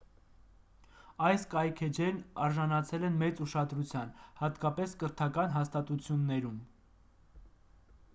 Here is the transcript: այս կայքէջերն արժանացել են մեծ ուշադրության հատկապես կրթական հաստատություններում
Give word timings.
այս 1.25 1.43
կայքէջերն 1.49 2.21
արժանացել 2.45 3.05
են 3.09 3.19
մեծ 3.23 3.41
ուշադրության 3.47 4.15
հատկապես 4.39 4.97
կրթական 5.03 5.53
հաստատություններում 5.57 6.57